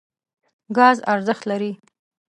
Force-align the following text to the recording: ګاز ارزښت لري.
ګاز 0.77 0.97
ارزښت 1.13 1.43
لري. 1.49 1.71